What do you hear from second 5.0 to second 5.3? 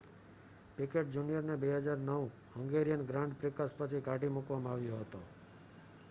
હતો